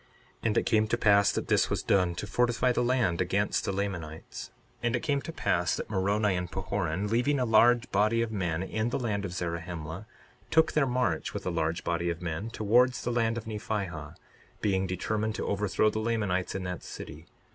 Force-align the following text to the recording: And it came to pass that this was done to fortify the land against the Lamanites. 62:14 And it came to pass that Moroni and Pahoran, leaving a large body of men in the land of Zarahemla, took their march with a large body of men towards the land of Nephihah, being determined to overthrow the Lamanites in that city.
And 0.41 0.57
it 0.57 0.65
came 0.65 0.87
to 0.87 0.97
pass 0.97 1.31
that 1.33 1.47
this 1.47 1.69
was 1.69 1.83
done 1.83 2.15
to 2.15 2.25
fortify 2.25 2.71
the 2.71 2.83
land 2.83 3.21
against 3.21 3.65
the 3.65 3.71
Lamanites. 3.71 4.49
62:14 4.79 4.79
And 4.81 4.95
it 4.95 5.03
came 5.03 5.21
to 5.21 5.31
pass 5.31 5.75
that 5.75 5.91
Moroni 5.91 6.35
and 6.35 6.51
Pahoran, 6.51 7.07
leaving 7.11 7.39
a 7.39 7.45
large 7.45 7.91
body 7.91 8.23
of 8.23 8.31
men 8.31 8.63
in 8.63 8.89
the 8.89 8.97
land 8.97 9.25
of 9.25 9.33
Zarahemla, 9.33 10.07
took 10.49 10.71
their 10.71 10.87
march 10.87 11.35
with 11.35 11.45
a 11.45 11.51
large 11.51 11.83
body 11.83 12.09
of 12.09 12.19
men 12.19 12.49
towards 12.49 13.03
the 13.03 13.11
land 13.11 13.37
of 13.37 13.45
Nephihah, 13.45 14.15
being 14.59 14.87
determined 14.87 15.35
to 15.35 15.45
overthrow 15.45 15.91
the 15.91 15.99
Lamanites 15.99 16.55
in 16.55 16.63
that 16.63 16.81
city. 16.81 17.27